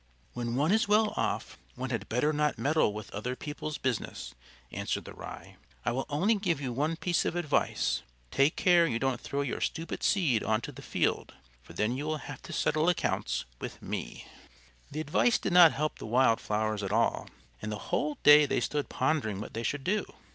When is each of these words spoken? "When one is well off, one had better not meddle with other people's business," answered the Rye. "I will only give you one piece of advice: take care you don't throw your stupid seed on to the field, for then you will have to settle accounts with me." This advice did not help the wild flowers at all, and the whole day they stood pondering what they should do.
"When 0.33 0.55
one 0.55 0.71
is 0.71 0.87
well 0.87 1.11
off, 1.15 1.59
one 1.75 1.91
had 1.91 2.09
better 2.09 2.33
not 2.33 2.57
meddle 2.57 2.91
with 2.91 3.11
other 3.13 3.35
people's 3.35 3.77
business," 3.77 4.33
answered 4.71 5.05
the 5.05 5.13
Rye. 5.13 5.57
"I 5.85 5.91
will 5.91 6.07
only 6.09 6.33
give 6.33 6.59
you 6.59 6.73
one 6.73 6.95
piece 6.95 7.23
of 7.23 7.35
advice: 7.35 8.01
take 8.31 8.55
care 8.55 8.87
you 8.87 8.97
don't 8.97 9.21
throw 9.21 9.41
your 9.43 9.61
stupid 9.61 10.01
seed 10.01 10.41
on 10.43 10.59
to 10.61 10.71
the 10.71 10.81
field, 10.81 11.35
for 11.61 11.73
then 11.73 11.95
you 11.95 12.05
will 12.05 12.17
have 12.17 12.41
to 12.41 12.51
settle 12.51 12.89
accounts 12.89 13.45
with 13.59 13.79
me." 13.79 14.25
This 14.89 15.01
advice 15.01 15.37
did 15.37 15.53
not 15.53 15.71
help 15.73 15.99
the 15.99 16.07
wild 16.07 16.41
flowers 16.41 16.81
at 16.81 16.91
all, 16.91 17.27
and 17.61 17.71
the 17.71 17.77
whole 17.91 18.17
day 18.23 18.47
they 18.47 18.59
stood 18.59 18.89
pondering 18.89 19.39
what 19.39 19.53
they 19.53 19.61
should 19.61 19.83
do. 19.83 20.03